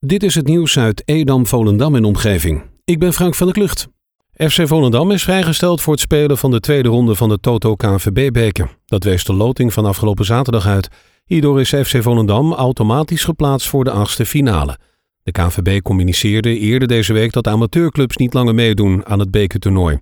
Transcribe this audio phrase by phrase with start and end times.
[0.00, 2.62] Dit is het nieuws uit Edam, Volendam en omgeving.
[2.84, 3.88] Ik ben Frank van der Klucht.
[4.36, 8.76] FC Volendam is vrijgesteld voor het spelen van de tweede ronde van de Toto KNVB-beker.
[8.86, 10.88] Dat wees de loting van afgelopen zaterdag uit.
[11.24, 14.78] Hierdoor is FC Volendam automatisch geplaatst voor de achtste finale.
[15.22, 19.98] De KNVB communiceerde eerder deze week dat amateurclubs niet langer meedoen aan het bekertoernooi.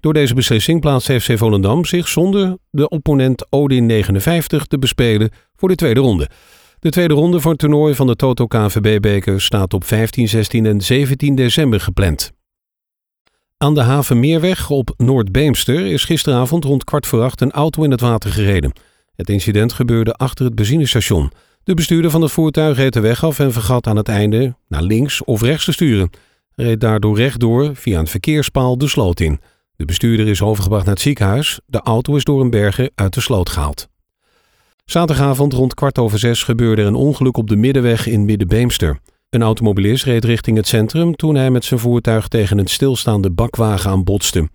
[0.00, 5.68] Door deze beslissing plaatst FC Volendam zich zonder de opponent Odin 59 te bespelen voor
[5.68, 6.28] de tweede ronde.
[6.80, 10.80] De tweede ronde voor het toernooi van de Toto KNVB-beker staat op 15, 16 en
[10.80, 12.32] 17 december gepland.
[13.56, 18.00] Aan de Havenmeerweg op Noord-Beemster is gisteravond rond kwart voor acht een auto in het
[18.00, 18.72] water gereden.
[19.16, 21.32] Het incident gebeurde achter het benzinestation.
[21.64, 24.82] De bestuurder van het voertuig reed de weg af en vergat aan het einde naar
[24.82, 26.10] links of rechts te sturen.
[26.54, 29.40] Reed daardoor rechtdoor via een verkeerspaal de sloot in.
[29.76, 31.60] De bestuurder is overgebracht naar het ziekenhuis.
[31.66, 33.88] De auto is door een berger uit de sloot gehaald.
[34.90, 38.98] Zaterdagavond rond kwart over zes gebeurde een ongeluk op de middenweg in Middenbeemster.
[39.28, 43.90] Een automobilist reed richting het centrum toen hij met zijn voertuig tegen een stilstaande bakwagen
[43.90, 44.48] aan botste.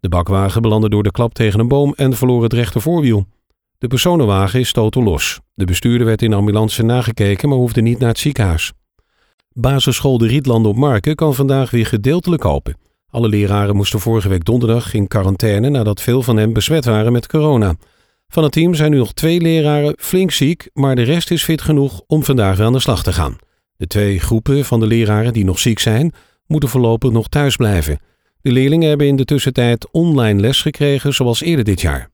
[0.00, 3.26] De bakwagen belandde door de klap tegen een boom en verloor het rechtervoorwiel.
[3.78, 5.40] De personenwagen is totaal los.
[5.54, 8.72] De bestuurder werd in ambulance nagekeken, maar hoefde niet naar het ziekenhuis.
[9.52, 12.76] Basisschool De Rietlanden op Marken kan vandaag weer gedeeltelijk open.
[13.10, 17.26] Alle leraren moesten vorige week donderdag in quarantaine nadat veel van hen besmet waren met
[17.26, 17.74] corona.
[18.32, 21.62] Van het team zijn nu nog twee leraren flink ziek, maar de rest is fit
[21.62, 23.36] genoeg om vandaag aan de slag te gaan.
[23.76, 26.12] De twee groepen van de leraren die nog ziek zijn,
[26.46, 27.98] moeten voorlopig nog thuis blijven.
[28.40, 32.10] De leerlingen hebben in de tussentijd online les gekregen zoals eerder dit jaar.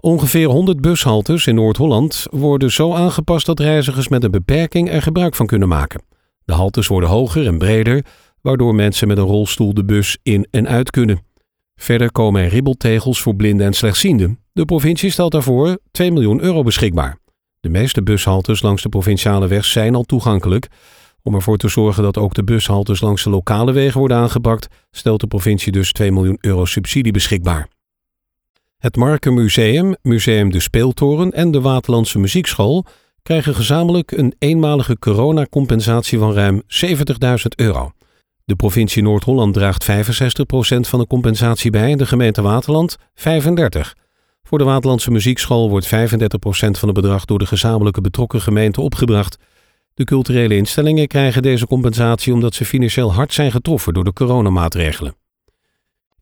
[0.00, 5.34] Ongeveer 100 bushaltes in Noord-Holland worden zo aangepast dat reizigers met een beperking er gebruik
[5.34, 6.02] van kunnen maken.
[6.44, 8.04] De haltes worden hoger en breder,
[8.40, 11.20] waardoor mensen met een rolstoel de bus in en uit kunnen.
[11.82, 14.38] Verder komen er ribbeltegels voor blinden en slechtzienden.
[14.52, 17.18] De provincie stelt daarvoor 2 miljoen euro beschikbaar.
[17.60, 20.68] De meeste bushaltes langs de provinciale weg zijn al toegankelijk.
[21.22, 25.20] Om ervoor te zorgen dat ook de bushaltes langs de lokale wegen worden aangepakt, stelt
[25.20, 27.68] de provincie dus 2 miljoen euro subsidie beschikbaar.
[28.78, 32.84] Het Markenmuseum, Museum de Speeltoren en de Waterlandse Muziekschool
[33.22, 36.94] krijgen gezamenlijk een eenmalige coronacompensatie van ruim 70.000
[37.56, 37.92] euro.
[38.44, 39.94] De provincie Noord-Holland draagt 65%
[40.80, 43.02] van de compensatie bij, de gemeente Waterland 35%.
[44.42, 45.90] Voor de Waterlandse Muziekschool wordt 35%
[46.50, 49.36] van het bedrag door de gezamenlijke betrokken gemeente opgebracht.
[49.94, 55.14] De culturele instellingen krijgen deze compensatie omdat ze financieel hard zijn getroffen door de coronamaatregelen.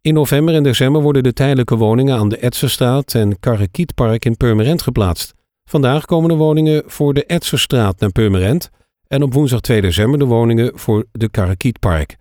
[0.02, 4.82] In november en december worden de tijdelijke woningen aan de Etserstraat en Karrekietpark in Purmerend
[4.82, 5.34] geplaatst.
[5.64, 8.70] Vandaag komen de woningen voor de Etserstraat naar Purmerend
[9.10, 12.16] en op woensdag 2 december de woningen voor de Karrekietpark.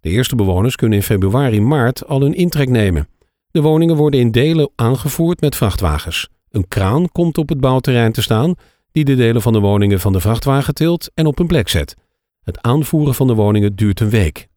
[0.00, 3.08] De eerste bewoners kunnen in februari-maart al hun intrek nemen.
[3.50, 6.28] De woningen worden in delen aangevoerd met vrachtwagens.
[6.50, 8.54] Een kraan komt op het bouwterrein te staan
[8.92, 11.94] die de delen van de woningen van de vrachtwagen tilt en op een plek zet.
[12.42, 14.48] Het aanvoeren van de woningen duurt een week.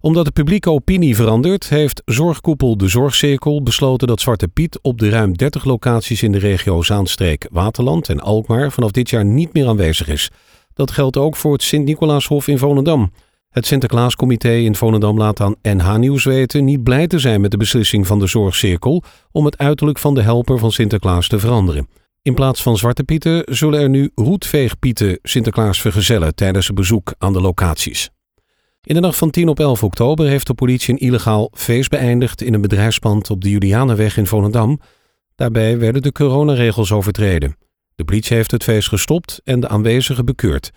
[0.00, 5.08] Omdat de publieke opinie verandert, heeft zorgkoepel De Zorgcirkel besloten dat Zwarte Piet op de
[5.08, 9.68] ruim 30 locaties in de regio Zaanstreek, Waterland en Alkmaar vanaf dit jaar niet meer
[9.68, 10.30] aanwezig is.
[10.76, 13.12] Dat geldt ook voor het Sint-Nicolaashof in Volendam.
[13.50, 17.56] Het Sinterklaascomité in Volendam laat aan NH Nieuws weten niet blij te zijn met de
[17.56, 21.88] beslissing van de Zorgcirkel om het uiterlijk van de helper van Sinterklaas te veranderen.
[22.22, 27.32] In plaats van Zwarte Pieten zullen er nu roetveegpieten Sinterklaas vergezellen tijdens een bezoek aan
[27.32, 28.10] de locaties.
[28.82, 32.42] In de nacht van 10 op 11 oktober heeft de politie een illegaal feest beëindigd
[32.42, 34.80] in een bedrijfspand op de Julianenweg in Volendam.
[35.34, 37.56] Daarbij werden de coronaregels overtreden.
[37.96, 40.70] De politie heeft het feest gestopt en de aanwezigen bekeurd.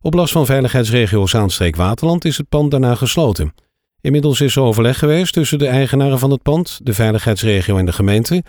[0.00, 3.54] Op last van veiligheidsregio Zaanstreek-Waterland is het pand daarna gesloten.
[4.00, 7.92] Inmiddels is er overleg geweest tussen de eigenaren van het pand, de veiligheidsregio en de
[7.92, 8.42] gemeente.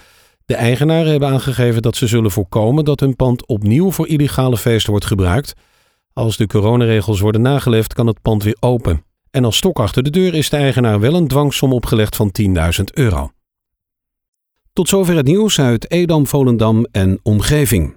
[0.46, 4.92] De eigenaren hebben aangegeven dat ze zullen voorkomen dat hun pand opnieuw voor illegale feesten
[4.92, 5.54] wordt gebruikt.
[6.14, 9.04] Als de coronaregels worden nageleefd, kan het pand weer open.
[9.32, 12.84] En als stok achter de deur is de eigenaar wel een dwangsom opgelegd van 10.000
[12.94, 13.32] euro.
[14.74, 17.97] Tot zover het nieuws uit Edam, Volendam en omgeving.